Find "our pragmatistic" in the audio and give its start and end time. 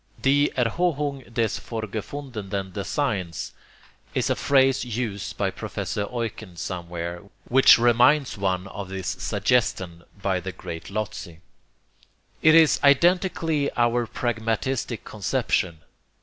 13.77-15.03